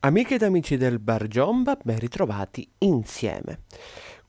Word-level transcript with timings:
Amiche 0.00 0.36
ed 0.36 0.44
amici 0.44 0.76
del 0.76 1.00
Bar 1.00 1.26
Giomba, 1.26 1.76
ben 1.82 1.98
ritrovati 1.98 2.70
insieme. 2.78 3.62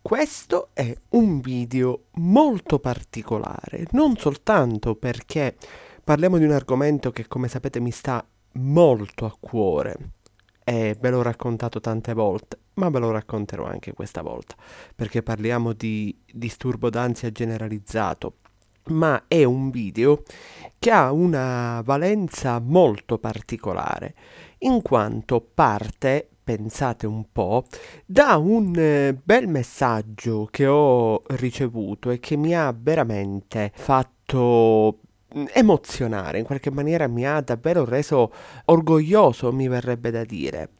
Questo 0.01 0.69
è 0.73 0.97
un 1.09 1.41
video 1.41 2.05
molto 2.13 2.79
particolare, 2.79 3.85
non 3.91 4.17
soltanto 4.17 4.95
perché 4.95 5.55
parliamo 6.03 6.39
di 6.39 6.45
un 6.45 6.53
argomento 6.53 7.11
che 7.11 7.27
come 7.27 7.47
sapete 7.47 7.79
mi 7.79 7.91
sta 7.91 8.27
molto 8.53 9.27
a 9.27 9.35
cuore 9.39 10.13
e 10.63 10.97
ve 10.99 11.09
l'ho 11.11 11.21
raccontato 11.21 11.79
tante 11.79 12.13
volte, 12.13 12.57
ma 12.73 12.89
ve 12.89 12.97
lo 12.97 13.11
racconterò 13.11 13.65
anche 13.65 13.93
questa 13.93 14.23
volta, 14.23 14.55
perché 14.95 15.21
parliamo 15.21 15.73
di 15.73 16.19
disturbo 16.33 16.89
d'ansia 16.89 17.31
generalizzato, 17.31 18.37
ma 18.89 19.23
è 19.27 19.43
un 19.43 19.69
video 19.69 20.23
che 20.79 20.91
ha 20.91 21.11
una 21.11 21.81
valenza 21.83 22.59
molto 22.59 23.17
particolare 23.17 24.15
in 24.59 24.81
quanto 24.81 25.41
parte, 25.41 26.27
pensate 26.43 27.05
un 27.05 27.25
po', 27.31 27.65
da 28.05 28.37
un 28.37 28.73
eh, 28.75 29.13
bel 29.21 29.47
messaggio 29.47 30.47
che 30.49 30.65
ho 30.65 31.21
ricevuto 31.35 32.09
e 32.09 32.19
che 32.19 32.35
mi 32.35 32.55
ha 32.55 32.75
veramente 32.77 33.71
fatto 33.75 34.99
mm, 35.35 35.45
emozionare, 35.53 36.39
in 36.39 36.45
qualche 36.45 36.71
maniera 36.71 37.07
mi 37.07 37.25
ha 37.25 37.39
davvero 37.41 37.85
reso 37.85 38.31
orgoglioso, 38.65 39.51
mi 39.53 39.67
verrebbe 39.67 40.11
da 40.11 40.23
dire, 40.23 40.71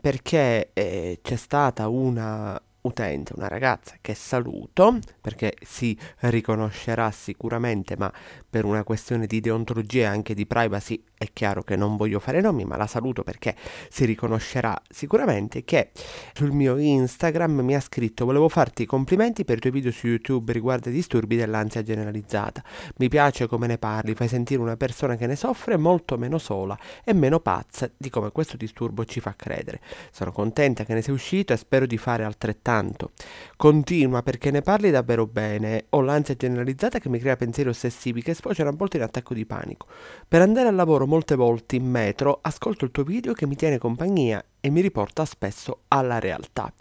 perché 0.00 0.70
eh, 0.72 1.20
c'è 1.22 1.36
stata 1.36 1.88
una 1.88 2.60
utente, 2.82 3.32
una 3.36 3.48
ragazza 3.48 3.96
che 4.00 4.14
saluto, 4.14 4.98
perché 5.20 5.54
si 5.62 5.96
riconoscerà 6.20 7.10
sicuramente, 7.10 7.96
ma 7.96 8.12
per 8.48 8.64
una 8.64 8.84
questione 8.84 9.26
di 9.26 9.40
deontologia 9.40 10.02
e 10.02 10.06
anche 10.06 10.34
di 10.34 10.46
privacy 10.46 11.02
è 11.22 11.28
chiaro 11.32 11.62
che 11.62 11.76
non 11.76 11.96
voglio 11.96 12.18
fare 12.18 12.40
nomi, 12.40 12.64
ma 12.64 12.76
la 12.76 12.86
saluto 12.86 13.22
perché 13.22 13.54
si 13.88 14.04
riconoscerà 14.04 14.80
sicuramente 14.88 15.64
che 15.64 15.90
sul 16.34 16.52
mio 16.52 16.76
Instagram 16.76 17.60
mi 17.60 17.74
ha 17.74 17.80
scritto 17.80 18.24
volevo 18.24 18.48
farti 18.48 18.82
i 18.82 18.86
complimenti 18.86 19.44
per 19.44 19.58
i 19.58 19.60
tuoi 19.60 19.72
video 19.72 19.90
su 19.90 20.08
YouTube 20.08 20.52
riguardo 20.52 20.88
ai 20.88 20.94
disturbi 20.94 21.36
dell'ansia 21.36 21.82
generalizzata. 21.82 22.62
Mi 22.96 23.08
piace 23.08 23.46
come 23.46 23.66
ne 23.66 23.78
parli, 23.78 24.14
fai 24.14 24.28
sentire 24.28 24.60
una 24.60 24.76
persona 24.76 25.16
che 25.16 25.26
ne 25.26 25.36
soffre 25.36 25.76
molto 25.76 26.18
meno 26.18 26.38
sola 26.38 26.78
e 27.04 27.12
meno 27.12 27.40
pazza 27.40 27.90
di 27.96 28.10
come 28.10 28.30
questo 28.32 28.56
disturbo 28.56 29.04
ci 29.04 29.20
fa 29.20 29.34
credere. 29.36 29.80
Sono 30.10 30.32
contenta 30.32 30.84
che 30.84 30.94
ne 30.94 31.02
sei 31.02 31.14
uscito 31.14 31.52
e 31.52 31.56
spero 31.56 31.86
di 31.86 31.98
fare 31.98 32.24
altrettanto. 32.24 33.12
Continua 33.56 34.22
perché 34.22 34.50
ne 34.50 34.62
parli 34.62 34.90
davvero 34.90 35.26
bene. 35.26 35.86
Ho 35.90 36.00
l'ansia 36.00 36.34
generalizzata 36.34 36.98
che 36.98 37.08
mi 37.08 37.18
crea 37.18 37.36
pensieri 37.36 37.68
ossessivi 37.68 38.22
che 38.22 38.34
sfociano 38.34 38.70
a 38.70 38.72
volte 38.72 38.96
in 38.96 39.02
attacco 39.04 39.34
di 39.34 39.46
panico. 39.46 39.86
Per 40.26 40.40
andare 40.40 40.68
al 40.68 40.74
lavoro 40.74 41.06
molte 41.12 41.34
volte 41.34 41.76
in 41.76 41.84
metro 41.84 42.38
ascolto 42.40 42.86
il 42.86 42.90
tuo 42.90 43.02
video 43.02 43.34
che 43.34 43.46
mi 43.46 43.54
tiene 43.54 43.76
compagnia 43.76 44.42
e 44.58 44.70
mi 44.70 44.80
riporta 44.80 45.26
spesso 45.26 45.82
alla 45.88 46.18
realtà. 46.18 46.72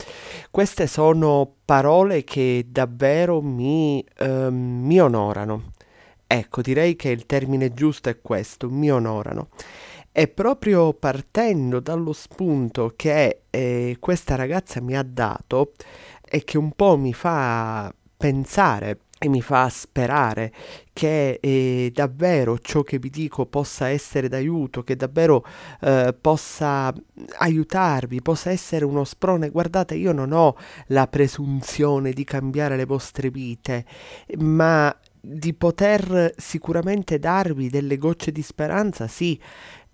Queste 0.50 0.88
sono 0.88 1.56
parole 1.66 2.24
che 2.24 2.66
davvero 2.70 3.42
mi, 3.42 4.02
eh, 4.20 4.50
mi 4.50 5.02
onorano. 5.02 5.74
Ecco, 6.26 6.62
direi 6.62 6.96
che 6.96 7.10
il 7.10 7.26
termine 7.26 7.74
giusto 7.74 8.08
è 8.08 8.22
questo, 8.22 8.70
mi 8.70 8.90
onorano. 8.90 9.50
E 10.14 10.30
proprio 10.30 10.94
partendo 10.94 11.82
dallo 11.82 12.14
spunto 12.14 12.94
che 12.96 13.44
eh, 13.50 13.98
questa 14.00 14.36
ragazza 14.36 14.80
mi 14.80 14.96
ha 14.96 15.04
dato 15.04 15.74
e 16.22 16.46
che 16.46 16.58
un 16.58 16.72
po' 16.72 16.96
mi 16.96 17.14
fa 17.14 17.94
pensare 18.16 18.98
e 19.24 19.30
mi 19.30 19.44
fa 19.44 19.70
sperare 19.70 20.52
che 20.92 21.38
eh, 21.40 21.92
davvero 21.94 22.58
ciò 22.58 22.82
che 22.82 22.98
vi 22.98 23.12
dico 23.12 23.46
possa 23.46 23.88
essere 23.88 24.28
d'aiuto, 24.28 24.82
che 24.82 24.96
davvero 24.96 25.46
eh, 25.82 26.16
possa 26.20 26.92
aiutarvi, 27.38 28.20
possa 28.24 28.50
essere 28.50 28.84
uno 28.84 29.04
sprone. 29.04 29.52
Guardate, 29.52 29.94
io 29.94 30.12
non 30.12 30.32
ho 30.32 30.56
la 30.88 31.06
presunzione 31.06 32.14
di 32.14 32.24
cambiare 32.24 32.76
le 32.76 32.86
vostre 32.86 33.30
vite, 33.30 33.86
ma 34.40 34.92
di 35.24 35.54
poter 35.54 36.34
sicuramente 36.36 37.20
darvi 37.20 37.70
delle 37.70 37.98
gocce 37.98 38.32
di 38.32 38.42
speranza, 38.42 39.06
sì, 39.06 39.40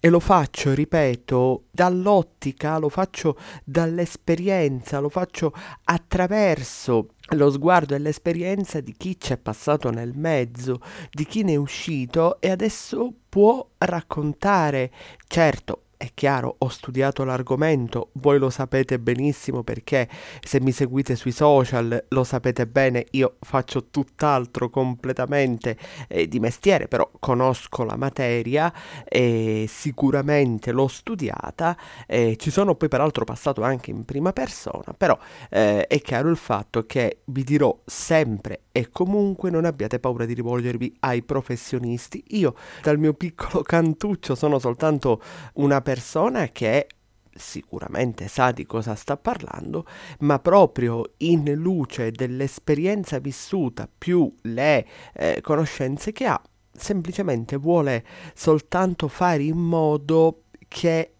e 0.08 0.10
lo 0.10 0.20
faccio, 0.22 0.74
ripeto, 0.74 1.66
dall'ottica, 1.70 2.78
lo 2.78 2.88
faccio 2.88 3.38
dall'esperienza, 3.66 5.00
lo 5.00 5.10
faccio 5.10 5.52
attraverso 5.84 7.10
lo 7.32 7.52
sguardo 7.52 7.94
e 7.94 8.00
l'esperienza 8.00 8.80
di 8.80 8.94
chi 8.96 9.20
ci 9.20 9.34
è 9.34 9.38
passato 9.38 9.90
nel 9.90 10.14
mezzo, 10.16 10.80
di 11.12 11.26
chi 11.26 11.44
ne 11.44 11.54
è 11.54 11.56
uscito 11.58 12.40
e 12.40 12.50
adesso 12.50 13.14
può 13.28 13.68
raccontare, 13.80 14.92
certo, 15.28 15.87
è 15.98 16.12
chiaro, 16.14 16.56
ho 16.60 16.70
studiato 16.70 17.24
l'argomento, 17.24 18.10
voi 18.14 18.38
lo 18.38 18.52
sapete 18.52 19.00
benissimo 19.00 19.64
perché 19.64 20.08
se 20.42 20.62
mi 20.62 20.72
seguite 20.72 21.16
sui 21.16 21.32
social 21.32 22.06
lo 22.10 22.24
sapete 22.24 22.68
bene, 22.68 23.06
io 23.12 23.38
faccio 23.42 23.88
tutt'altro 23.90 24.70
completamente 24.70 25.76
eh, 26.08 26.28
di 26.28 26.40
mestiere, 26.40 26.88
però 26.88 27.10
conosco 27.20 27.84
la 27.84 27.98
materia 27.98 28.72
e 29.06 29.66
sicuramente 29.68 30.72
l'ho 30.72 30.88
studiata, 30.88 31.76
e 32.06 32.36
ci 32.38 32.52
sono 32.52 32.76
poi 32.76 32.90
peraltro 32.90 33.26
passato 33.26 33.64
anche 33.64 33.90
in 33.90 34.06
prima 34.06 34.32
persona, 34.34 34.94
però 34.96 35.18
eh, 35.50 35.88
è 35.88 36.00
chiaro 36.00 36.30
il 36.30 36.38
fatto 36.38 36.86
che 36.86 37.22
vi 37.26 37.44
dirò 37.44 37.76
sempre 37.86 38.62
e 38.72 38.90
comunque 38.92 39.50
non 39.50 39.66
abbiate 39.66 39.98
paura 39.98 40.26
di 40.26 40.36
rivolgervi 40.36 40.98
ai 41.00 41.24
professionisti. 41.24 42.24
Io 42.28 42.54
dal 42.84 43.00
mio 43.00 43.14
piccolo 43.16 43.64
cantuccio 43.64 44.36
sono 44.36 44.60
soltanto 44.60 45.20
una 45.54 45.82
persona 45.88 46.50
che 46.50 46.86
sicuramente 47.34 48.28
sa 48.28 48.52
di 48.52 48.66
cosa 48.66 48.94
sta 48.94 49.16
parlando, 49.16 49.86
ma 50.20 50.38
proprio 50.38 51.14
in 51.20 51.50
luce 51.54 52.12
dell'esperienza 52.12 53.20
vissuta 53.20 53.88
più 53.98 54.30
le 54.42 54.86
eh, 55.14 55.40
conoscenze 55.42 56.12
che 56.12 56.26
ha, 56.26 56.42
semplicemente 56.74 57.56
vuole 57.56 58.04
soltanto 58.34 59.08
fare 59.08 59.44
in 59.44 59.56
modo 59.56 60.42
che 60.68 61.17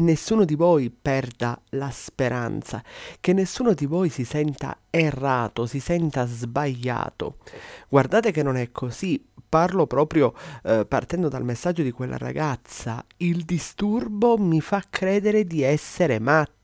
nessuno 0.00 0.44
di 0.44 0.54
voi 0.54 0.90
perda 0.90 1.60
la 1.70 1.90
speranza, 1.90 2.82
che 3.20 3.32
nessuno 3.32 3.72
di 3.72 3.86
voi 3.86 4.08
si 4.08 4.24
senta 4.24 4.76
errato, 4.90 5.66
si 5.66 5.80
senta 5.80 6.26
sbagliato. 6.26 7.36
Guardate 7.88 8.30
che 8.32 8.42
non 8.42 8.56
è 8.56 8.70
così. 8.70 9.24
Parlo 9.50 9.86
proprio 9.86 10.32
eh, 10.62 10.86
partendo 10.86 11.28
dal 11.28 11.44
messaggio 11.44 11.82
di 11.82 11.90
quella 11.90 12.16
ragazza. 12.16 13.04
Il 13.16 13.44
disturbo 13.44 14.38
mi 14.38 14.60
fa 14.60 14.84
credere 14.88 15.44
di 15.44 15.62
essere 15.62 16.20
matta, 16.20 16.59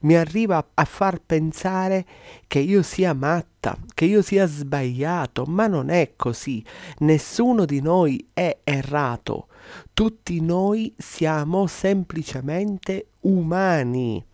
mi 0.00 0.16
arriva 0.16 0.64
a 0.74 0.84
far 0.84 1.20
pensare 1.24 2.04
che 2.46 2.58
io 2.58 2.82
sia 2.82 3.12
matta, 3.14 3.76
che 3.94 4.04
io 4.04 4.22
sia 4.22 4.46
sbagliato, 4.46 5.44
ma 5.46 5.66
non 5.66 5.88
è 5.88 6.12
così. 6.16 6.64
Nessuno 6.98 7.64
di 7.64 7.80
noi 7.80 8.28
è 8.32 8.58
errato. 8.62 9.48
Tutti 9.92 10.40
noi 10.40 10.92
siamo 10.96 11.66
semplicemente 11.66 13.06
umani 13.20 14.24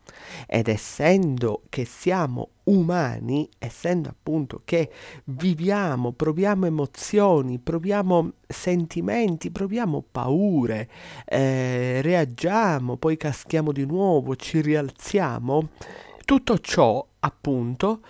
ed 0.46 0.68
essendo 0.68 1.62
che 1.68 1.84
siamo 1.84 2.50
umani, 2.64 3.48
essendo 3.58 4.08
appunto 4.08 4.62
che 4.64 4.90
viviamo, 5.24 6.12
proviamo 6.12 6.66
emozioni, 6.66 7.58
proviamo 7.58 8.32
sentimenti, 8.46 9.50
proviamo 9.50 10.04
paure, 10.10 10.88
eh, 11.24 12.00
reagiamo, 12.02 12.96
poi 12.96 13.16
caschiamo 13.16 13.72
di 13.72 13.86
nuovo, 13.86 14.36
ci 14.36 14.60
rialziamo, 14.60 15.68
tutto 16.24 16.58
ciò 16.58 17.06
appunto 17.20 18.00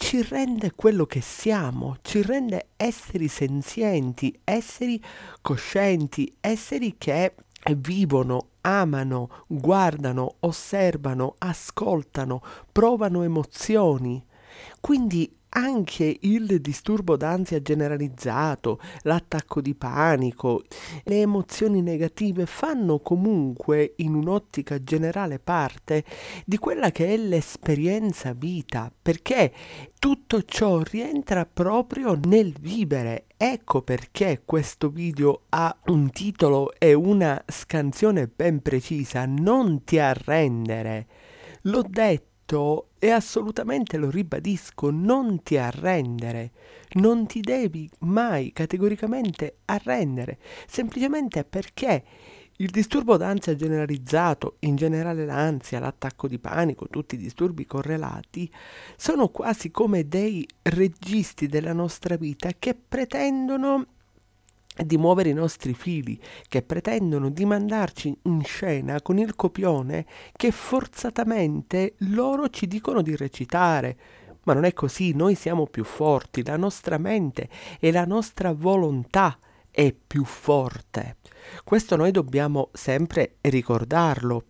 ci 0.00 0.22
rende 0.22 0.72
quello 0.74 1.04
che 1.04 1.20
siamo, 1.20 1.98
ci 2.00 2.22
rende 2.22 2.68
esseri 2.76 3.28
senzienti, 3.28 4.36
esseri 4.44 5.00
coscienti, 5.42 6.34
esseri 6.40 6.94
che 6.96 7.34
vivono, 7.74 8.50
amano, 8.62 9.28
guardano, 9.46 10.36
osservano, 10.40 11.34
ascoltano, 11.38 12.42
provano 12.72 13.22
emozioni. 13.22 14.24
Quindi 14.80 15.39
anche 15.50 16.16
il 16.20 16.60
disturbo 16.60 17.16
d'ansia 17.16 17.60
generalizzato, 17.60 18.80
l'attacco 19.02 19.60
di 19.60 19.74
panico, 19.74 20.62
le 21.04 21.20
emozioni 21.20 21.82
negative 21.82 22.46
fanno 22.46 23.00
comunque 23.00 23.94
in 23.96 24.14
un'ottica 24.14 24.82
generale 24.82 25.38
parte 25.38 26.04
di 26.44 26.58
quella 26.58 26.90
che 26.90 27.08
è 27.08 27.16
l'esperienza 27.16 28.32
vita, 28.32 28.92
perché 29.00 29.52
tutto 29.98 30.42
ciò 30.42 30.80
rientra 30.82 31.46
proprio 31.46 32.18
nel 32.24 32.54
vivere. 32.60 33.26
Ecco 33.36 33.82
perché 33.82 34.42
questo 34.44 34.90
video 34.90 35.42
ha 35.48 35.74
un 35.86 36.10
titolo 36.10 36.72
e 36.78 36.92
una 36.92 37.42
scansione 37.46 38.28
ben 38.28 38.60
precisa, 38.60 39.24
non 39.26 39.82
ti 39.84 39.98
arrendere. 39.98 41.06
L'ho 41.62 41.82
detto 41.86 42.29
detto 42.50 42.88
e 42.98 43.10
assolutamente 43.10 43.96
lo 43.96 44.10
ribadisco, 44.10 44.90
non 44.90 45.42
ti 45.42 45.56
arrendere, 45.56 46.50
non 46.94 47.26
ti 47.26 47.40
devi 47.40 47.88
mai 48.00 48.52
categoricamente 48.52 49.58
arrendere, 49.66 50.38
semplicemente 50.66 51.44
perché 51.44 52.04
Il 52.60 52.68
disturbo 52.68 53.16
d'ansia 53.16 53.54
generalizzato, 53.54 54.56
in 54.60 54.76
generale 54.76 55.24
l'ansia, 55.24 55.78
l'attacco 55.78 56.28
di 56.28 56.38
panico, 56.38 56.88
tutti 56.88 57.14
i 57.14 57.18
disturbi 57.18 57.64
correlati, 57.64 58.52
sono 58.96 59.28
quasi 59.28 59.70
come 59.70 60.06
dei 60.06 60.46
registi 60.64 61.46
della 61.46 61.72
nostra 61.72 62.16
vita 62.16 62.50
che 62.58 62.74
pretendono 62.74 63.86
di 64.76 64.96
muovere 64.96 65.30
i 65.30 65.34
nostri 65.34 65.74
fili, 65.74 66.20
che 66.48 66.62
pretendono 66.62 67.30
di 67.30 67.44
mandarci 67.44 68.16
in 68.22 68.42
scena 68.44 69.00
con 69.02 69.18
il 69.18 69.36
copione 69.36 70.06
che 70.32 70.50
forzatamente 70.50 71.94
loro 71.98 72.48
ci 72.48 72.66
dicono 72.66 73.02
di 73.02 73.16
recitare. 73.16 73.96
Ma 74.44 74.54
non 74.54 74.64
è 74.64 74.72
così, 74.72 75.12
noi 75.14 75.34
siamo 75.34 75.66
più 75.66 75.84
forti, 75.84 76.44
la 76.44 76.56
nostra 76.56 76.96
mente 76.98 77.48
e 77.78 77.92
la 77.92 78.04
nostra 78.04 78.52
volontà 78.52 79.38
è 79.70 79.92
più 79.94 80.24
forte. 80.24 81.16
Questo 81.64 81.96
noi 81.96 82.10
dobbiamo 82.10 82.70
sempre 82.72 83.36
ricordarlo. 83.42 84.44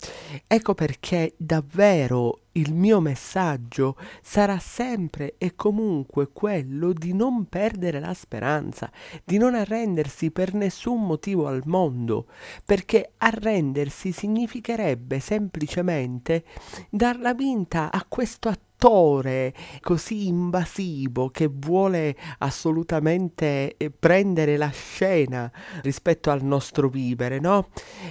Ecco 0.47 0.75
perché 0.75 1.35
davvero 1.37 2.41
il 2.53 2.75
mio 2.75 3.01
messaggio 3.01 3.97
sarà 4.23 4.59
sempre 4.59 5.35
e 5.39 5.55
comunque 5.55 6.31
quello 6.33 6.93
di 6.93 7.13
non 7.13 7.47
perdere 7.49 8.01
la 8.01 8.15
speranza, 8.15 8.91
di 9.25 9.39
non 9.39 9.55
arrendersi 9.55 10.31
per 10.31 10.55
nessun 10.55 11.05
motivo 11.05 11.47
al 11.47 11.63
mondo, 11.67 12.27
perché 12.65 13.13
arrendersi 13.19 14.13
significherebbe 14.13 15.21
semplicemente 15.21 16.45
darla 16.89 17.35
vinta 17.35 17.93
a 17.93 18.05
questo 18.09 18.49
attore 18.49 18.69
attore 18.81 19.53
così 19.83 20.29
invasivo 20.29 21.29
che 21.29 21.51
vuole 21.53 22.17
assolutamente 22.39 23.77
eh, 23.77 23.91
prendere 23.91 24.57
la 24.57 24.71
scena 24.71 25.53
rispetto 25.83 26.31
al 26.31 26.43
nostro 26.43 26.89
vivere, 26.89 27.39
no? 27.41 27.69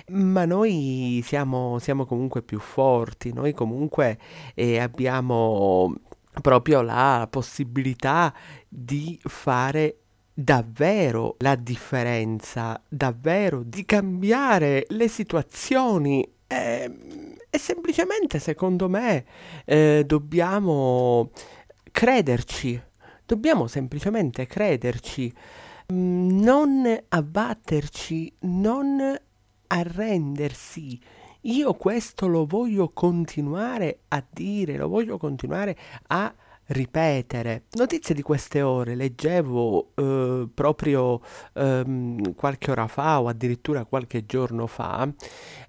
Ma 0.10 0.46
noi 0.46 1.22
siamo, 1.26 1.80
siamo 1.80 2.06
comunque 2.06 2.44
più 2.44 2.60
forti, 2.60 3.34
noi 3.34 3.54
comunque 3.54 4.20
eh, 4.54 4.78
abbiamo 4.78 5.96
proprio 6.40 6.82
la 6.82 7.28
possibilità 7.30 8.32
di 8.68 9.20
fare 9.24 10.02
davvero 10.32 11.36
la 11.40 11.56
differenza, 11.56 12.80
davvero 12.88 13.64
di 13.64 13.84
cambiare 13.86 14.86
le 14.90 15.08
situazioni. 15.08 16.28
Eh, 16.46 17.29
e 17.50 17.58
semplicemente, 17.58 18.40
secondo 18.40 18.88
me, 18.90 19.26
eh, 19.66 20.04
dobbiamo 20.06 21.32
crederci, 21.92 22.82
dobbiamo 23.26 23.68
semplicemente 23.68 24.46
crederci, 24.46 25.34
mm, 25.92 26.40
non 26.40 27.00
abbatterci, 27.10 28.34
non 28.42 29.18
arrendersi. 29.68 31.00
Io 31.44 31.74
questo 31.76 32.28
lo 32.28 32.46
voglio 32.46 32.90
continuare 32.90 34.02
a 34.10 34.24
dire, 34.30 34.78
lo 34.78 34.88
voglio 34.88 35.18
continuare 35.18 35.76
a 36.08 36.34
ripetere. 36.70 37.64
Notizie 37.72 38.14
di 38.14 38.22
queste 38.22 38.62
ore, 38.62 38.96
leggevo 38.96 39.92
eh, 39.96 40.48
proprio 40.54 41.22
ehm, 41.54 42.36
qualche 42.36 42.72
ora 42.72 42.88
fa 42.88 43.22
o 43.22 43.28
addirittura 43.28 43.86
qualche 43.86 44.26
giorno 44.26 44.68
fa, 44.68 45.08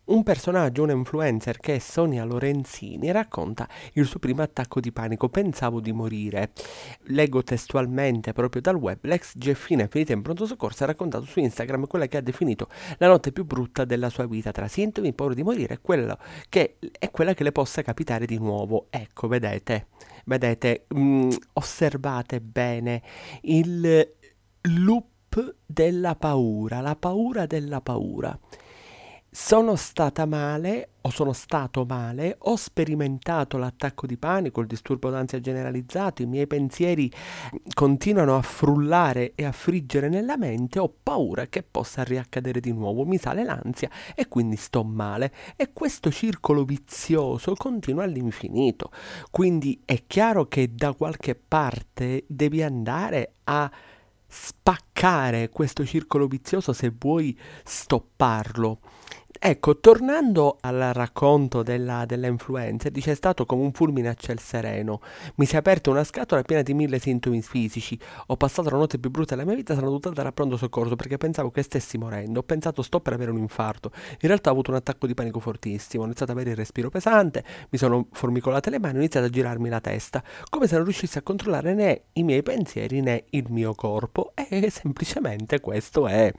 un 0.04 0.22
personaggio, 0.24 0.82
un 0.82 0.90
influencer 0.90 1.58
che 1.58 1.76
è 1.76 1.78
Sonia 1.78 2.24
Lorenzini, 2.24 3.12
racconta 3.12 3.68
il 3.92 4.06
suo 4.06 4.18
primo 4.18 4.42
attacco 4.42 4.80
di 4.80 4.90
panico. 4.90 5.28
Pensavo 5.28 5.80
di 5.80 5.92
morire. 5.92 6.50
Leggo 7.04 7.42
testualmente 7.42 8.32
proprio 8.32 8.60
dal 8.60 8.74
web. 8.74 8.98
L'ex 9.02 9.36
Jeffina 9.36 9.86
finita 9.86 10.12
in 10.12 10.22
pronto 10.22 10.46
soccorso 10.46 10.82
ha 10.82 10.86
raccontato 10.88 11.24
su 11.24 11.38
Instagram 11.38 11.86
quella 11.86 12.06
che 12.06 12.16
ha 12.16 12.20
definito 12.20 12.68
la 12.98 13.06
notte 13.06 13.30
più 13.30 13.44
brutta 13.44 13.84
della 13.84 14.08
sua 14.08 14.26
vita. 14.26 14.50
Tra 14.50 14.66
sintomi 14.66 15.12
paura 15.12 15.34
di 15.34 15.42
morire 15.42 15.80
che, 16.48 16.78
è 16.98 17.10
quella 17.10 17.34
che 17.34 17.44
le 17.44 17.52
possa 17.52 17.82
capitare 17.82 18.26
di 18.26 18.38
nuovo. 18.38 18.86
Ecco, 18.90 19.28
vedete, 19.28 19.88
vedete, 20.24 20.86
mh, 20.88 21.00
mm, 21.00 21.30
osservate 21.52 22.40
bene 22.40 23.02
il 23.42 24.12
loop 24.62 25.54
della 25.64 26.16
paura, 26.16 26.80
la 26.80 26.96
paura 26.96 27.46
della 27.46 27.80
paura 27.80 28.36
sono 29.32 29.76
stata 29.76 30.26
male 30.26 30.88
o 31.02 31.10
sono 31.10 31.32
stato 31.32 31.84
male, 31.84 32.36
ho 32.40 32.56
sperimentato 32.56 33.58
l'attacco 33.58 34.06
di 34.06 34.16
panico, 34.16 34.60
il 34.60 34.66
disturbo 34.66 35.08
d'ansia 35.08 35.40
generalizzato, 35.40 36.22
i 36.22 36.26
miei 36.26 36.48
pensieri 36.48 37.10
continuano 37.72 38.36
a 38.36 38.42
frullare 38.42 39.32
e 39.36 39.44
a 39.44 39.52
friggere 39.52 40.08
nella 40.08 40.36
mente, 40.36 40.80
ho 40.80 40.92
paura 41.02 41.46
che 41.46 41.62
possa 41.62 42.02
riaccadere 42.02 42.58
di 42.60 42.72
nuovo, 42.72 43.04
mi 43.04 43.18
sale 43.18 43.44
l'ansia 43.44 43.88
e 44.14 44.26
quindi 44.26 44.56
sto 44.56 44.82
male 44.82 45.32
e 45.56 45.72
questo 45.72 46.10
circolo 46.10 46.64
vizioso 46.64 47.54
continua 47.54 48.02
all'infinito. 48.02 48.90
Quindi 49.30 49.80
è 49.84 50.02
chiaro 50.06 50.46
che 50.46 50.74
da 50.74 50.92
qualche 50.92 51.36
parte 51.36 52.24
devi 52.26 52.62
andare 52.62 53.34
a 53.44 53.70
spaccare 54.26 55.48
questo 55.48 55.84
circolo 55.86 56.26
vizioso 56.26 56.72
se 56.72 56.92
vuoi 56.98 57.38
stopparlo. 57.64 58.80
Ecco, 59.42 59.78
tornando 59.78 60.58
al 60.60 60.90
racconto 60.92 61.62
della, 61.62 62.04
della 62.04 62.28
dice 62.92 63.12
è 63.12 63.14
stato 63.14 63.46
come 63.46 63.62
un 63.62 63.72
fulmine 63.72 64.08
a 64.08 64.14
ciel 64.14 64.38
sereno. 64.38 65.00
Mi 65.36 65.46
si 65.46 65.54
è 65.54 65.58
aperta 65.58 65.88
una 65.88 66.04
scatola 66.04 66.42
piena 66.42 66.60
di 66.60 66.74
mille 66.74 66.98
sintomi 66.98 67.40
fisici. 67.40 67.98
Ho 68.26 68.36
passato 68.36 68.68
la 68.68 68.76
notte 68.76 68.98
più 68.98 69.08
brutta 69.08 69.34
della 69.34 69.46
mia 69.46 69.56
vita, 69.56 69.72
sono 69.72 69.86
dovuta 69.86 70.08
andare 70.08 70.28
a 70.28 70.32
pronto 70.32 70.58
soccorso 70.58 70.94
perché 70.94 71.16
pensavo 71.16 71.50
che 71.50 71.62
stessi 71.62 71.96
morendo. 71.96 72.40
Ho 72.40 72.42
pensato 72.42 72.82
sto 72.82 73.00
per 73.00 73.14
avere 73.14 73.30
un 73.30 73.38
infarto. 73.38 73.90
In 73.94 74.28
realtà 74.28 74.50
ho 74.50 74.52
avuto 74.52 74.72
un 74.72 74.76
attacco 74.76 75.06
di 75.06 75.14
panico 75.14 75.40
fortissimo. 75.40 76.02
Ho 76.02 76.06
iniziato 76.06 76.32
ad 76.32 76.36
avere 76.36 76.50
il 76.50 76.56
respiro 76.58 76.90
pesante, 76.90 77.42
mi 77.70 77.78
sono 77.78 78.08
formicolate 78.12 78.68
le 78.68 78.78
mani, 78.78 78.96
ho 78.96 78.98
iniziato 78.98 79.24
a 79.24 79.30
girarmi 79.30 79.70
la 79.70 79.80
testa, 79.80 80.22
come 80.50 80.66
se 80.66 80.74
non 80.74 80.84
riuscissi 80.84 81.16
a 81.16 81.22
controllare 81.22 81.72
né 81.72 82.02
i 82.12 82.24
miei 82.24 82.42
pensieri 82.42 83.00
né 83.00 83.24
il 83.30 83.46
mio 83.48 83.74
corpo. 83.74 84.34
E 84.34 84.68
semplicemente 84.68 85.60
questo 85.60 86.06
è 86.06 86.30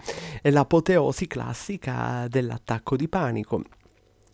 l'apoteosi 0.43 1.25
classica 1.25 2.27
dell'attacco 2.61 2.95
di 2.95 3.07
panico 3.07 3.63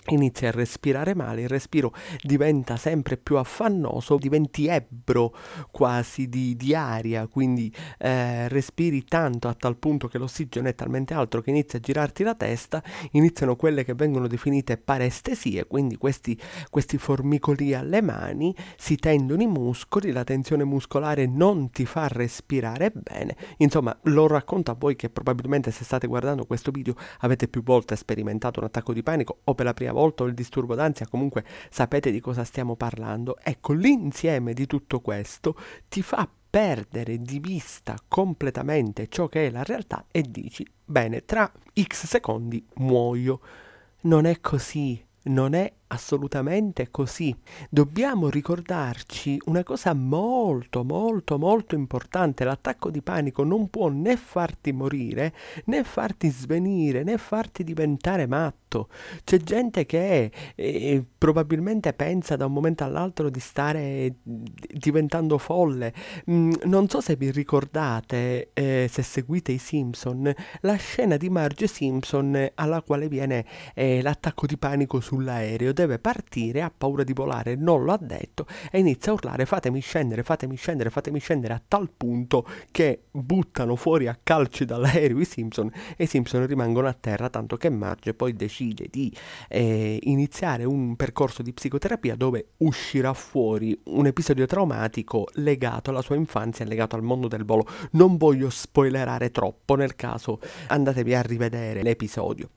inizi 0.09 0.45
a 0.45 0.51
respirare 0.51 1.15
male, 1.15 1.41
il 1.41 1.49
respiro 1.49 1.93
diventa 2.21 2.77
sempre 2.77 3.17
più 3.17 3.37
affannoso, 3.37 4.17
diventi 4.17 4.67
ebbro 4.67 5.35
quasi 5.71 6.29
di, 6.29 6.55
di 6.55 6.73
aria, 6.73 7.27
quindi 7.27 7.73
eh, 7.97 8.47
respiri 8.47 9.03
tanto 9.03 9.47
a 9.47 9.53
tal 9.53 9.77
punto 9.77 10.07
che 10.07 10.17
l'ossigeno 10.17 10.67
è 10.67 10.75
talmente 10.75 11.13
alto 11.13 11.41
che 11.41 11.49
inizia 11.49 11.79
a 11.79 11.81
girarti 11.81 12.23
la 12.23 12.35
testa, 12.35 12.81
iniziano 13.11 13.55
quelle 13.55 13.83
che 13.83 13.93
vengono 13.93 14.27
definite 14.27 14.77
parestesie, 14.77 15.65
quindi 15.65 15.97
questi, 15.97 16.39
questi 16.69 16.97
formicoli 16.97 17.73
alle 17.73 18.01
mani, 18.01 18.55
si 18.77 18.95
tendono 18.95 19.41
i 19.41 19.47
muscoli, 19.47 20.11
la 20.11 20.23
tensione 20.23 20.63
muscolare 20.63 21.25
non 21.25 21.69
ti 21.69 21.85
fa 21.85 22.07
respirare 22.07 22.91
bene, 22.91 23.35
insomma 23.57 23.97
lo 24.03 24.27
racconto 24.27 24.71
a 24.71 24.75
voi 24.77 24.95
che 24.95 25.09
probabilmente 25.09 25.71
se 25.71 25.83
state 25.83 26.07
guardando 26.07 26.45
questo 26.45 26.71
video 26.71 26.95
avete 27.19 27.47
più 27.47 27.63
volte 27.63 27.95
sperimentato 27.95 28.59
un 28.59 28.65
attacco 28.65 28.93
di 28.93 29.03
panico 29.03 29.39
o 29.43 29.53
per 29.53 29.65
la 29.65 29.73
prima 29.73 29.91
volta 29.91 29.96
il 30.05 30.33
disturbo 30.33 30.75
d'ansia, 30.75 31.07
comunque 31.07 31.43
sapete 31.69 32.11
di 32.11 32.19
cosa 32.19 32.43
stiamo 32.43 32.75
parlando. 32.75 33.37
Ecco, 33.41 33.73
l'insieme 33.73 34.53
di 34.53 34.65
tutto 34.65 34.99
questo 34.99 35.55
ti 35.89 36.01
fa 36.01 36.27
perdere 36.49 37.21
di 37.21 37.39
vista 37.39 37.95
completamente 38.07 39.07
ciò 39.07 39.27
che 39.27 39.47
è 39.47 39.49
la 39.49 39.63
realtà 39.63 40.05
e 40.09 40.23
dici, 40.23 40.65
bene, 40.83 41.25
tra 41.25 41.51
x 41.79 42.05
secondi 42.05 42.65
muoio. 42.75 43.39
Non 44.01 44.25
è 44.25 44.39
così, 44.39 45.03
non 45.23 45.53
è 45.53 45.71
assolutamente 45.87 46.89
così. 46.89 47.35
Dobbiamo 47.69 48.29
ricordarci 48.29 49.39
una 49.45 49.63
cosa 49.63 49.93
molto, 49.93 50.83
molto, 50.83 51.37
molto 51.37 51.75
importante. 51.75 52.43
L'attacco 52.43 52.89
di 52.89 53.01
panico 53.01 53.43
non 53.43 53.69
può 53.69 53.89
né 53.89 54.17
farti 54.17 54.71
morire, 54.71 55.33
né 55.65 55.83
farti 55.83 56.29
svenire, 56.29 57.03
né 57.03 57.17
farti 57.17 57.63
diventare 57.63 58.27
matto. 58.27 58.89
C'è 59.23 59.37
gente 59.37 59.85
che 59.85 60.31
eh, 60.55 61.03
probabilmente 61.17 61.93
pensa 61.93 62.35
da 62.35 62.45
un 62.45 62.53
momento 62.53 62.83
all'altro 62.83 63.29
di 63.29 63.39
stare 63.39 64.15
diventando 64.23 65.37
folle. 65.37 65.93
Mm, 66.29 66.51
non 66.65 66.89
so 66.89 66.99
se 67.01 67.15
vi 67.15 67.31
ricordate, 67.31 68.49
eh, 68.53 68.89
se 68.91 69.01
seguite 69.01 69.53
i 69.53 69.57
Simpson, 69.57 70.33
la 70.61 70.75
scena 70.75 71.15
di 71.17 71.29
Marge 71.29 71.67
Simpson 71.67 72.51
alla 72.55 72.81
quale 72.81 73.07
viene 73.07 73.45
eh, 73.73 74.01
l'attacco 74.01 74.45
di 74.45 74.57
panico 74.57 74.99
sull'aereo 74.99 75.73
deve 75.77 75.99
partire, 75.99 76.63
ha 76.63 76.71
paura 76.75 77.03
di 77.03 77.13
volare, 77.13 77.53
non 77.53 77.83
lo 77.83 77.93
ha 77.93 77.99
detto 78.01 78.47
e 78.71 78.79
inizia 78.79 79.11
a 79.11 79.15
urlare 79.15 79.45
fatemi 79.45 79.79
scendere, 79.79 80.23
fatemi 80.23 80.55
scendere, 80.55 80.89
fatemi 80.89 81.19
scendere 81.19 81.53
a 81.53 81.61
tal 81.65 81.91
punto 81.95 82.47
che 82.71 83.03
buttano 83.11 83.75
fuori 83.75 84.07
a 84.07 84.17
calci 84.21 84.65
dall'aereo 84.65 85.19
i 85.19 85.25
Simpson 85.25 85.71
e 85.95 86.05
i 86.05 86.07
Simpson 86.07 86.47
rimangono 86.47 86.87
a 86.87 86.97
terra 86.99 87.29
tanto 87.29 87.57
che 87.57 87.69
Marge 87.69 88.15
poi 88.15 88.33
decide 88.33 88.87
di 88.89 89.15
eh, 89.49 89.99
iniziare 90.03 90.63
un 90.63 90.95
percorso 90.95 91.43
di 91.43 91.53
psicoterapia 91.53 92.15
dove 92.15 92.53
uscirà 92.57 93.13
fuori 93.13 93.79
un 93.85 94.07
episodio 94.07 94.47
traumatico 94.47 95.27
legato 95.33 95.91
alla 95.91 96.01
sua 96.01 96.15
infanzia, 96.15 96.65
legato 96.65 96.95
al 96.95 97.03
mondo 97.03 97.27
del 97.27 97.45
volo. 97.45 97.67
Non 97.91 98.17
voglio 98.17 98.49
spoilerare 98.49 99.29
troppo, 99.29 99.75
nel 99.75 99.95
caso 99.95 100.39
andatevi 100.67 101.13
a 101.13 101.21
rivedere 101.21 101.83
l'episodio. 101.83 102.49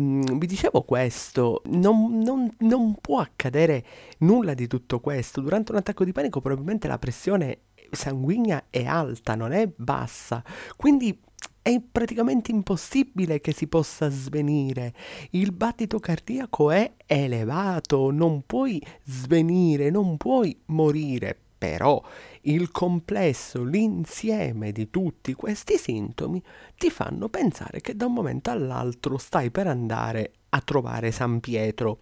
Mm, 0.00 0.22
vi 0.38 0.46
dicevo 0.46 0.82
questo, 0.82 1.62
non, 1.66 2.18
non, 2.18 2.53
non 2.60 2.96
può 3.00 3.20
accadere 3.20 3.84
nulla 4.18 4.54
di 4.54 4.66
tutto 4.66 5.00
questo. 5.00 5.40
Durante 5.40 5.72
un 5.72 5.78
attacco 5.78 6.04
di 6.04 6.12
panico 6.12 6.40
probabilmente 6.40 6.88
la 6.88 6.98
pressione 6.98 7.58
sanguigna 7.90 8.64
è 8.70 8.84
alta, 8.84 9.34
non 9.34 9.52
è 9.52 9.70
bassa. 9.74 10.42
Quindi 10.76 11.18
è 11.62 11.80
praticamente 11.80 12.50
impossibile 12.50 13.40
che 13.40 13.52
si 13.52 13.66
possa 13.66 14.10
svenire. 14.10 14.92
Il 15.30 15.52
battito 15.52 15.98
cardiaco 15.98 16.70
è 16.70 16.92
elevato, 17.06 18.10
non 18.10 18.42
puoi 18.44 18.84
svenire, 19.02 19.90
non 19.90 20.18
puoi 20.18 20.58
morire. 20.66 21.38
Però 21.56 22.02
il 22.42 22.70
complesso, 22.70 23.64
l'insieme 23.64 24.72
di 24.72 24.90
tutti 24.90 25.32
questi 25.32 25.78
sintomi 25.78 26.42
ti 26.76 26.90
fanno 26.90 27.30
pensare 27.30 27.80
che 27.80 27.96
da 27.96 28.04
un 28.04 28.12
momento 28.12 28.50
all'altro 28.50 29.16
stai 29.16 29.50
per 29.50 29.66
andare 29.66 30.32
a 30.50 30.60
trovare 30.60 31.10
San 31.10 31.40
Pietro. 31.40 32.00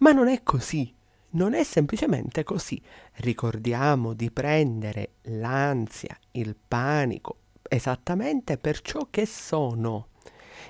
Ma 0.00 0.12
non 0.12 0.28
è 0.28 0.42
così. 0.42 0.94
Non 1.32 1.54
è 1.54 1.62
semplicemente 1.62 2.42
così. 2.42 2.80
Ricordiamo 3.16 4.14
di 4.14 4.30
prendere 4.30 5.12
l'ansia, 5.22 6.18
il 6.32 6.56
panico, 6.56 7.36
esattamente 7.62 8.58
per 8.58 8.80
ciò 8.80 9.06
che 9.10 9.26
sono. 9.26 10.08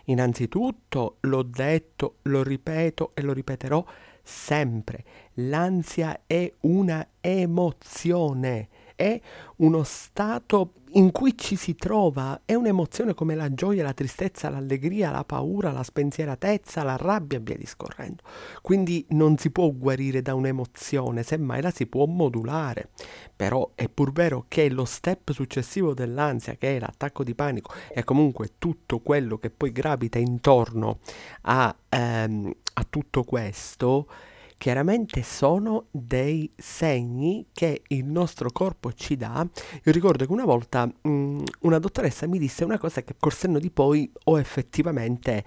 Innanzitutto, 0.05 1.17
l'ho 1.21 1.43
detto, 1.43 2.17
lo 2.23 2.43
ripeto 2.43 3.13
e 3.15 3.23
lo 3.23 3.33
ripeterò 3.33 3.85
sempre, 4.23 5.05
l'ansia 5.35 6.21
è 6.27 6.53
una 6.61 7.07
emozione 7.21 8.69
è 9.01 9.19
uno 9.57 9.83
stato 9.83 10.75
in 10.95 11.11
cui 11.11 11.39
ci 11.39 11.57
si 11.57 11.75
trova, 11.75 12.43
è 12.45 12.53
un'emozione 12.53 13.15
come 13.15 13.35
la 13.35 13.55
gioia, 13.55 13.83
la 13.83 13.95
tristezza, 13.95 14.51
l'allegria, 14.51 15.11
la 15.11 15.25
paura, 15.25 15.73
la 15.73 15.83
spensieratezza, 15.83 16.83
la 16.83 16.97
rabbia 16.97 17.39
e 17.39 17.41
via 17.41 17.57
discorrendo. 17.57 18.23
Quindi 18.61 19.07
non 19.11 19.39
si 19.39 19.51
può 19.51 19.71
guarire 19.71 20.21
da 20.21 20.35
un'emozione, 20.35 21.23
semmai 21.23 21.63
la 21.63 21.71
si 21.71 21.87
può 21.87 22.05
modulare. 22.05 22.91
Però 23.35 23.71
è 23.75 23.89
pur 23.89 24.13
vero 24.13 24.45
che 24.49 24.69
lo 24.69 24.85
step 24.85 25.33
successivo 25.33 25.95
dell'ansia, 25.95 26.57
che 26.57 26.77
è 26.77 26.81
l'attacco 26.81 27.25
di 27.25 27.35
panico, 27.35 27.73
e 27.89 28.05
comunque 28.05 28.55
tutto 28.59 28.99
quello 28.99 29.39
che 29.39 29.49
poi 29.49 29.73
gravita 29.73 30.19
intorno 30.19 30.99
a, 31.43 31.75
ehm, 31.89 32.53
a 32.75 32.87
tutto 32.89 33.23
questo, 33.23 34.07
chiaramente 34.61 35.23
sono 35.23 35.87
dei 35.91 36.53
segni 36.55 37.47
che 37.51 37.81
il 37.89 38.05
nostro 38.05 38.51
corpo 38.53 38.93
ci 38.93 39.17
dà. 39.17 39.49
Io 39.85 39.91
ricordo 39.91 40.27
che 40.27 40.33
una 40.33 40.45
volta 40.45 40.85
mh, 40.85 41.09
mm, 41.09 41.39
una 41.61 41.79
dottoressa 41.79 42.27
mi 42.27 42.39
disse 42.39 42.65
una 42.65 42.79
cosa 42.79 43.01
che 43.01 43.15
col 43.19 43.33
senno 43.33 43.59
di 43.59 43.71
poi 43.71 44.13
ho 44.25 44.39
effettivamente 44.39 45.47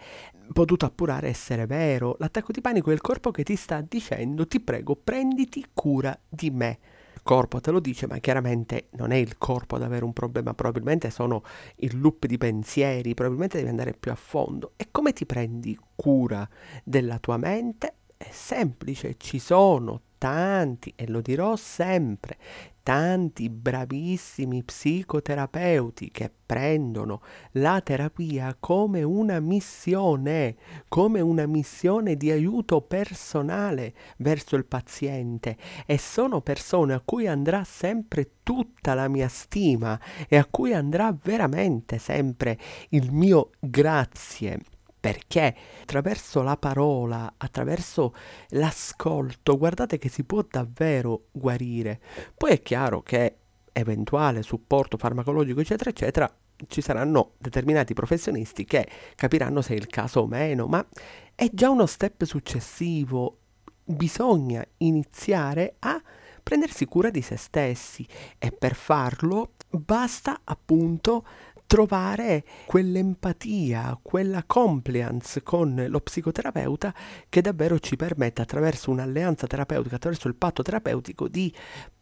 potuto 0.52 0.88
appurare 0.88 1.28
essere 1.28 1.68
vero. 1.68 2.16
L'attacco 2.18 2.52
di 2.52 2.60
panico 2.60 2.90
è 2.90 2.94
il 2.94 3.02
corpo 3.02 3.30
che 3.30 3.44
ti 3.44 3.56
sta 3.56 3.86
dicendo 3.88 4.48
ti 4.48 4.60
prego 4.60 4.96
prenditi 4.96 5.64
cura 5.76 6.20
di 6.28 6.50
me. 6.50 6.80
Corpo 7.22 7.62
te 7.62 7.70
lo 7.70 7.80
dice, 7.80 8.08
ma 8.08 8.18
chiaramente 8.18 8.88
non 8.94 9.12
è 9.12 9.18
il 9.18 9.38
corpo 9.38 9.76
ad 9.76 9.84
avere 9.84 10.06
un 10.06 10.14
problema, 10.14 10.56
probabilmente 10.56 11.12
sono 11.12 11.44
il 11.78 12.00
loop 12.00 12.26
di 12.26 12.40
pensieri, 12.40 13.14
probabilmente 13.14 13.58
devi 13.58 13.70
andare 13.70 13.94
più 13.94 14.10
a 14.10 14.16
fondo. 14.16 14.74
E 14.76 14.88
come 14.90 15.14
ti 15.14 15.28
prendi 15.28 15.78
cura 15.96 16.50
della 16.84 17.20
tua 17.20 17.38
mente? 17.38 17.98
È 18.24 18.30
semplice, 18.32 19.16
ci 19.18 19.38
sono 19.38 20.00
tanti, 20.18 20.94
e 20.96 21.10
lo 21.10 21.20
dirò 21.20 21.58
sempre, 21.58 22.38
tanti 22.82 23.50
bravissimi 23.50 24.64
psicoterapeuti 24.64 26.10
che 26.10 26.32
prendono 26.46 27.22
la 27.54 27.82
terapia 27.82 28.56
come 28.58 29.04
una 29.04 29.42
missione, 29.42 30.56
come 30.88 31.20
una 31.20 31.46
missione 31.48 32.16
di 32.16 32.32
aiuto 32.32 32.80
personale 32.80 33.94
verso 34.20 34.56
il 34.56 34.64
paziente 34.64 35.58
e 35.86 35.98
sono 35.98 36.40
persone 36.40 36.94
a 36.94 37.02
cui 37.04 37.28
andrà 37.28 37.66
sempre 37.66 38.36
tutta 38.42 38.94
la 38.94 39.10
mia 39.10 39.28
stima 39.28 40.00
e 40.30 40.38
a 40.38 40.46
cui 40.50 40.74
andrà 40.74 41.14
veramente 41.22 41.98
sempre 41.98 42.58
il 42.92 43.12
mio 43.12 43.50
grazie 43.60 44.62
perché 45.04 45.54
attraverso 45.82 46.42
la 46.44 46.56
parola, 46.56 47.34
attraverso 47.36 48.16
l'ascolto, 48.52 49.58
guardate 49.58 49.98
che 49.98 50.08
si 50.08 50.24
può 50.24 50.46
davvero 50.50 51.26
guarire. 51.34 52.00
Poi 52.38 52.52
è 52.52 52.62
chiaro 52.62 53.02
che 53.02 53.36
eventuale 53.74 54.44
supporto 54.44 54.96
farmacologico, 54.96 55.60
eccetera, 55.60 55.90
eccetera, 55.90 56.34
ci 56.70 56.80
saranno 56.80 57.34
determinati 57.38 57.94
professionisti 57.94 58.64
che 58.64 58.88
capiranno 59.16 59.62
se 59.62 59.74
è 59.74 59.78
il 59.78 59.88
caso 59.88 60.22
o 60.22 60.26
meno, 60.26 60.68
ma 60.68 60.88
è 61.36 61.50
già 61.52 61.70
uno 61.70 61.86
step 61.86 62.24
successivo. 62.24 63.40
Bisogna 63.84 64.66
iniziare 64.78 65.76
a 65.80 66.02
prendersi 66.42 66.86
cura 66.86 67.10
di 67.10 67.22
se 67.22 67.36
stessi 67.36 68.08
e 68.38 68.54
per 68.54 68.74
farlo 68.74 69.56
basta 69.70 70.40
appunto 70.46 71.26
trovare 71.74 72.44
quell'empatia, 72.68 73.98
quella 74.00 74.44
compliance 74.46 75.42
con 75.42 75.88
lo 75.90 76.02
psicoterapeuta 76.02 76.94
che 77.28 77.42
davvero 77.42 77.80
ci 77.80 77.96
permette 77.96 78.44
attraverso 78.44 78.92
un'alleanza 78.92 79.48
terapeutica, 79.48 79.96
attraverso 79.96 80.28
il 80.28 80.36
patto 80.36 80.62
terapeutico 80.62 81.28
di 81.28 81.52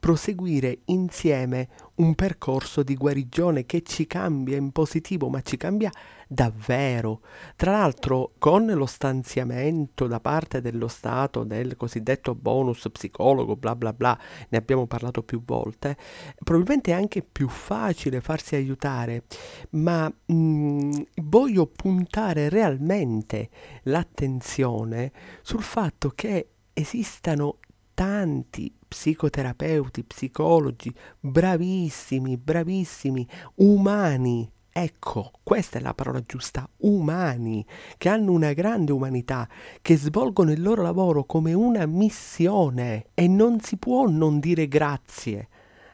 proseguire 0.01 0.79
insieme 0.85 1.67
un 1.97 2.15
percorso 2.15 2.81
di 2.81 2.95
guarigione 2.95 3.67
che 3.67 3.83
ci 3.83 4.07
cambia 4.07 4.57
in 4.57 4.71
positivo, 4.71 5.29
ma 5.29 5.41
ci 5.41 5.57
cambia 5.57 5.91
davvero. 6.27 7.21
Tra 7.55 7.73
l'altro, 7.73 8.33
con 8.39 8.65
lo 8.65 8.87
stanziamento 8.87 10.07
da 10.07 10.19
parte 10.19 10.59
dello 10.59 10.87
Stato 10.87 11.43
del 11.43 11.77
cosiddetto 11.77 12.33
bonus 12.33 12.89
psicologo, 12.91 13.55
bla 13.55 13.75
bla 13.75 13.93
bla, 13.93 14.17
ne 14.49 14.57
abbiamo 14.57 14.87
parlato 14.87 15.21
più 15.21 15.43
volte, 15.45 15.95
probabilmente 16.43 16.89
è 16.89 16.95
anche 16.95 17.21
più 17.21 17.47
facile 17.47 18.21
farsi 18.21 18.55
aiutare, 18.55 19.25
ma 19.71 20.11
mh, 20.25 20.33
mm, 20.33 20.91
voglio 21.25 21.67
puntare 21.67 22.49
realmente 22.49 23.49
l'attenzione 23.83 25.11
sul 25.43 25.61
fatto 25.61 26.09
che 26.09 26.47
esistano 26.73 27.59
tanti 27.93 28.79
psicoterapeuti, 28.91 30.03
psicologi, 30.03 30.93
bravissimi, 31.17 32.35
bravissimi, 32.35 33.25
umani. 33.55 34.51
Ecco, 34.69 35.31
questa 35.43 35.79
è 35.79 35.81
la 35.81 35.93
parola 35.93 36.21
giusta, 36.21 36.67
umani, 36.79 37.65
che 37.97 38.09
hanno 38.09 38.33
una 38.33 38.51
grande 38.51 38.91
umanità, 38.91 39.47
che 39.81 39.95
svolgono 39.95 40.51
il 40.51 40.61
loro 40.61 40.81
lavoro 40.81 41.23
come 41.23 41.53
una 41.53 41.85
missione 41.85 43.07
e 43.13 43.29
non 43.29 43.61
si 43.61 43.77
può 43.77 44.09
non 44.09 44.39
dire 44.39 44.67
grazie 44.67 45.47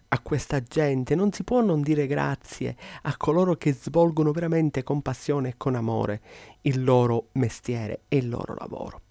a 0.10 0.20
questa 0.20 0.64
gente, 0.64 1.14
non 1.14 1.32
si 1.32 1.44
può 1.44 1.62
non 1.62 1.82
dire 1.82 2.08
grazie 2.08 2.76
a 3.04 3.16
coloro 3.16 3.56
che 3.58 3.74
svolgono 3.74 4.32
veramente 4.32 4.82
con 4.82 5.04
passione 5.04 5.50
e 5.50 5.54
con 5.58 5.76
amore 5.76 6.22
il 6.62 6.84
loro 6.84 7.28
mestiere 7.34 8.02
e 8.08 8.18
il 8.18 8.30
loro 8.30 8.56
lavoro. 8.58 9.02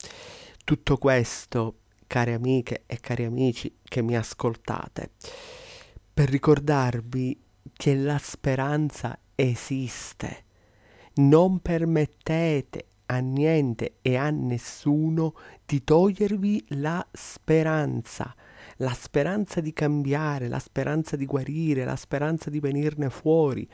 Tutto 0.64 0.96
questo 0.96 1.74
care 2.06 2.34
amiche 2.34 2.84
e 2.86 2.98
cari 3.00 3.24
amici 3.24 3.76
che 3.82 4.02
mi 4.02 4.16
ascoltate, 4.16 5.10
per 6.12 6.28
ricordarvi 6.28 7.40
che 7.72 7.94
la 7.94 8.18
speranza 8.18 9.18
esiste. 9.34 10.44
Non 11.14 11.60
permettete 11.60 12.86
a 13.06 13.18
niente 13.18 13.98
e 14.02 14.16
a 14.16 14.30
nessuno 14.30 15.34
di 15.64 15.84
togliervi 15.84 16.66
la 16.70 17.06
speranza, 17.12 18.34
la 18.78 18.92
speranza 18.92 19.60
di 19.60 19.72
cambiare, 19.72 20.48
la 20.48 20.58
speranza 20.58 21.16
di 21.16 21.24
guarire, 21.24 21.84
la 21.84 21.96
speranza 21.96 22.50
di 22.50 22.60
venirne 22.60 23.10
fuori, 23.10 23.68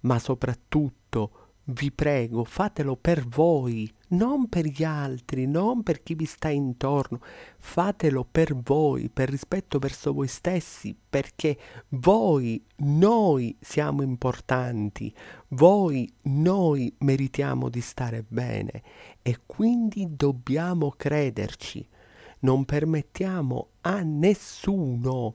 ma 0.00 0.18
soprattutto 0.18 1.47
vi 1.70 1.92
prego, 1.92 2.44
fatelo 2.44 2.96
per 2.96 3.26
voi, 3.26 3.92
non 4.08 4.48
per 4.48 4.64
gli 4.64 4.84
altri, 4.84 5.46
non 5.46 5.82
per 5.82 6.02
chi 6.02 6.14
vi 6.14 6.24
sta 6.24 6.48
intorno, 6.48 7.20
fatelo 7.58 8.26
per 8.30 8.54
voi, 8.56 9.10
per 9.10 9.28
rispetto 9.28 9.78
verso 9.78 10.12
voi 10.14 10.28
stessi, 10.28 10.96
perché 11.08 11.58
voi, 11.88 12.64
noi 12.76 13.54
siamo 13.60 14.02
importanti, 14.02 15.14
voi, 15.48 16.10
noi 16.22 16.94
meritiamo 16.98 17.68
di 17.68 17.80
stare 17.82 18.24
bene 18.26 18.82
e 19.20 19.40
quindi 19.44 20.06
dobbiamo 20.08 20.90
crederci. 20.96 21.86
non 22.40 22.64
permettiamo 22.64 23.70
a 23.80 24.00
nessuno 24.02 25.34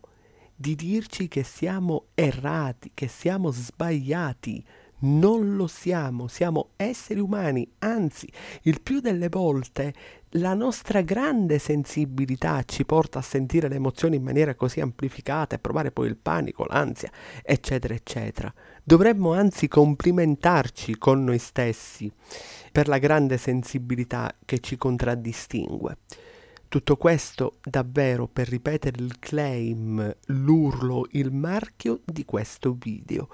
di 0.56 0.74
dirci 0.76 1.28
che 1.28 1.44
siamo 1.44 2.06
errati, 2.14 2.92
che 2.94 3.10
siamo 3.10 3.52
sbagliati. 3.52 4.66
Non 5.04 5.58
lo 5.58 5.68
siamo, 5.68 6.28
siamo 6.28 6.70
esseri 6.78 7.20
umani, 7.20 7.70
anzi, 7.80 8.32
il 8.64 8.82
più 8.82 9.02
delle 9.02 9.28
volte 9.28 9.94
la 10.38 10.54
nostra 10.54 11.02
grande 11.02 11.60
sensibilità 11.60 12.64
ci 12.64 12.86
porta 12.86 13.20
a 13.20 13.22
sentire 13.22 13.68
le 13.68 13.76
emozioni 13.76 14.16
in 14.16 14.24
maniera 14.24 14.56
così 14.56 14.80
amplificata 14.80 15.56
e 15.56 15.60
provare 15.60 15.92
poi 15.92 16.08
il 16.08 16.16
panico, 16.16 16.66
l'ansia, 16.66 17.12
eccetera, 17.44 17.94
eccetera. 17.94 18.52
Dovremmo 18.82 19.34
anzi 19.34 19.68
complimentarci 19.68 20.98
con 20.98 21.24
noi 21.24 21.38
stessi 21.38 22.10
per 22.72 22.88
la 22.88 22.98
grande 22.98 23.38
sensibilità 23.38 24.34
che 24.46 24.60
ci 24.60 24.78
contraddistingue. 24.78 25.98
Tutto 26.70 26.96
questo 26.96 27.58
davvero 27.62 28.28
per 28.28 28.48
ripetere 28.48 29.04
il 29.04 29.20
claim, 29.20 30.16
l'urlo, 30.28 31.08
il 31.12 31.32
marchio 31.32 32.00
di 32.06 32.24
questo 32.26 32.76
video. 32.80 33.28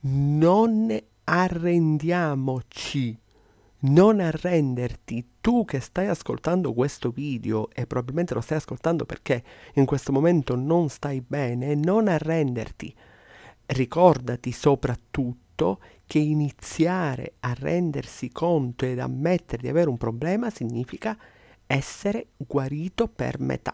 Non 0.00 0.94
arrendiamoci. 1.34 3.18
Non 3.84 4.20
arrenderti, 4.20 5.30
tu 5.40 5.64
che 5.64 5.80
stai 5.80 6.06
ascoltando 6.06 6.74
questo 6.74 7.10
video 7.10 7.70
e 7.70 7.86
probabilmente 7.86 8.34
lo 8.34 8.42
stai 8.42 8.58
ascoltando 8.58 9.06
perché 9.06 9.42
in 9.74 9.86
questo 9.86 10.12
momento 10.12 10.54
non 10.54 10.90
stai 10.90 11.22
bene, 11.26 11.74
non 11.74 12.06
arrenderti. 12.06 12.94
Ricordati 13.64 14.52
soprattutto 14.52 15.80
che 16.06 16.18
iniziare 16.18 17.36
a 17.40 17.54
rendersi 17.54 18.30
conto 18.30 18.84
ed 18.84 18.98
ammettere 18.98 19.62
di 19.62 19.68
avere 19.68 19.88
un 19.88 19.96
problema 19.96 20.50
significa 20.50 21.16
essere 21.66 22.26
guarito 22.36 23.08
per 23.08 23.40
metà. 23.40 23.72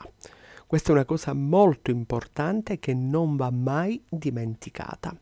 Questa 0.69 0.91
è 0.91 0.93
una 0.93 1.07
cosa 1.07 1.33
molto 1.33 1.91
importante 1.91 2.79
che 2.79 2.93
non 2.95 3.37
va 3.37 3.51
mai 3.51 4.05
dimenticata. 4.09 5.19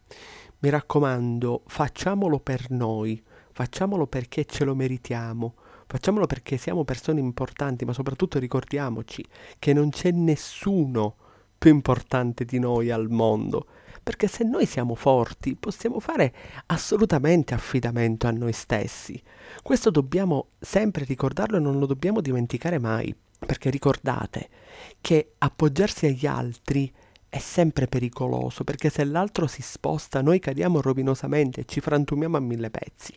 Mi 0.58 0.70
raccomando, 0.70 1.62
facciamolo 1.66 2.38
per 2.38 2.70
noi, 2.70 3.22
facciamolo 3.52 4.06
perché 4.06 4.44
ce 4.44 4.64
lo 4.64 4.74
meritiamo, 4.74 5.54
facciamolo 5.86 6.26
perché 6.26 6.56
siamo 6.56 6.84
persone 6.84 7.20
importanti, 7.20 7.84
ma 7.84 7.92
soprattutto 7.92 8.38
ricordiamoci 8.38 9.24
che 9.58 9.72
non 9.72 9.90
c'è 9.90 10.10
nessuno 10.10 11.16
più 11.58 11.70
importante 11.70 12.44
di 12.44 12.58
noi 12.58 12.90
al 12.90 13.08
mondo 13.08 13.66
perché 14.06 14.28
se 14.28 14.44
noi 14.44 14.66
siamo 14.66 14.94
forti 14.94 15.56
possiamo 15.56 15.98
fare 15.98 16.32
assolutamente 16.66 17.54
affidamento 17.54 18.28
a 18.28 18.30
noi 18.30 18.52
stessi. 18.52 19.20
Questo 19.64 19.90
dobbiamo 19.90 20.50
sempre 20.60 21.04
ricordarlo 21.04 21.56
e 21.56 21.60
non 21.60 21.80
lo 21.80 21.86
dobbiamo 21.86 22.20
dimenticare 22.20 22.78
mai, 22.78 23.12
perché 23.36 23.68
ricordate 23.68 24.48
che 25.00 25.32
appoggiarsi 25.38 26.06
agli 26.06 26.24
altri 26.24 26.88
è 26.88 26.92
sempre 27.38 27.86
pericoloso, 27.86 28.64
perché 28.64 28.90
se 28.90 29.04
l'altro 29.04 29.46
si 29.46 29.62
sposta 29.62 30.22
noi 30.22 30.38
cadiamo 30.38 30.80
rovinosamente 30.80 31.60
e 31.60 31.64
ci 31.66 31.80
frantumiamo 31.80 32.36
a 32.36 32.40
mille 32.40 32.70
pezzi. 32.70 33.14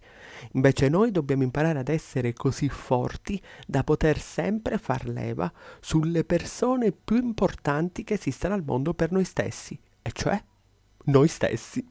Invece 0.54 0.90
noi 0.90 1.12
dobbiamo 1.12 1.44
imparare 1.44 1.80
ad 1.80 1.90
essere 1.90 2.34
così 2.34 2.70
forti 2.70 3.42
da 3.68 3.84
poter 3.84 4.20
sempre 4.20 4.78
far 4.78 5.06
leva 5.08 5.52
sulle 5.80 6.24
persone 6.24 6.92
più 6.92 7.18
importanti 7.18 8.04
che 8.04 8.14
esistano 8.16 8.54
al 8.54 8.64
mondo 8.64 8.94
per 8.94 9.12
noi 9.12 9.26
stessi, 9.26 9.78
e 10.02 10.12
cioè 10.14 10.42
noi 11.06 11.28
stessi. 11.28 11.86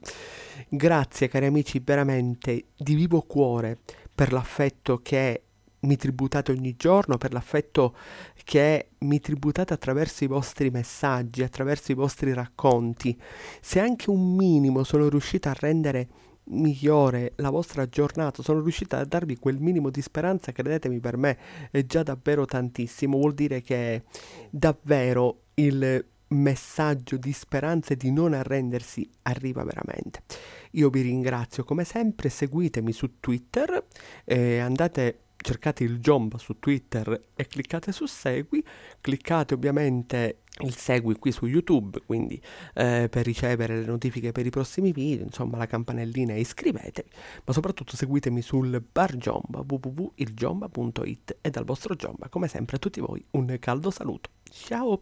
Grazie 0.67 1.27
cari 1.27 1.45
amici, 1.45 1.81
veramente 1.83 2.65
di 2.75 2.95
vivo 2.95 3.21
cuore 3.21 3.79
per 4.13 4.33
l'affetto 4.33 5.01
che 5.01 5.43
mi 5.81 5.95
tributate 5.95 6.51
ogni 6.51 6.75
giorno, 6.75 7.17
per 7.17 7.33
l'affetto 7.33 7.95
che 8.43 8.89
mi 8.99 9.19
tributate 9.19 9.73
attraverso 9.73 10.23
i 10.23 10.27
vostri 10.27 10.69
messaggi, 10.69 11.43
attraverso 11.43 11.91
i 11.91 11.95
vostri 11.95 12.33
racconti. 12.33 13.17
Se 13.61 13.79
anche 13.79 14.09
un 14.09 14.35
minimo 14.35 14.83
sono 14.83 15.07
riuscita 15.09 15.51
a 15.51 15.55
rendere 15.57 16.07
migliore 16.49 17.33
la 17.35 17.49
vostra 17.49 17.87
giornata, 17.87 18.41
sono 18.41 18.61
riuscita 18.61 18.97
a 18.97 19.05
darvi 19.05 19.37
quel 19.37 19.59
minimo 19.59 19.89
di 19.89 20.01
speranza, 20.01 20.51
credetemi 20.51 20.99
per 20.99 21.17
me 21.17 21.37
è 21.71 21.85
già 21.85 22.03
davvero 22.03 22.45
tantissimo, 22.45 23.17
vuol 23.17 23.33
dire 23.33 23.61
che 23.61 24.03
davvero 24.49 25.41
il 25.55 26.05
messaggio 26.29 27.17
di 27.17 27.33
speranza 27.33 27.93
e 27.93 27.97
di 27.97 28.11
non 28.11 28.33
arrendersi 28.33 29.07
arriva 29.23 29.63
veramente. 29.63 30.23
Io 30.71 30.89
vi 30.89 31.01
ringrazio 31.01 31.63
come 31.63 31.83
sempre, 31.83 32.29
seguitemi 32.29 32.91
su 32.91 33.19
Twitter, 33.19 33.85
eh, 34.25 34.59
andate 34.59 35.19
cercate 35.41 35.83
il 35.83 35.99
Jomba 35.99 36.37
su 36.37 36.59
Twitter 36.59 37.29
e 37.33 37.47
cliccate 37.47 37.91
su 37.91 38.05
segui, 38.05 38.63
cliccate 39.01 39.53
ovviamente 39.53 40.41
il 40.61 40.75
segui 40.75 41.15
qui 41.15 41.31
su 41.31 41.45
YouTube, 41.45 42.01
quindi 42.05 42.41
eh, 42.73 43.07
per 43.09 43.25
ricevere 43.25 43.77
le 43.77 43.85
notifiche 43.85 44.31
per 44.31 44.45
i 44.45 44.49
prossimi 44.49 44.91
video, 44.91 45.23
insomma 45.23 45.57
la 45.57 45.65
campanellina 45.65 46.33
e 46.33 46.41
iscrivetevi, 46.41 47.09
ma 47.45 47.53
soprattutto 47.53 47.95
seguitemi 47.95 48.41
sul 48.41 48.83
bar 48.91 49.15
Jomba 49.15 49.63
www.ilgiomba.it 49.65 51.37
e 51.41 51.49
dal 51.49 51.63
vostro 51.63 51.95
Jomba, 51.95 52.27
come 52.29 52.47
sempre 52.47 52.75
a 52.75 52.79
tutti 52.79 52.99
voi 52.99 53.23
un 53.31 53.55
caldo 53.59 53.89
saluto. 53.89 54.29
Ciao! 54.49 54.97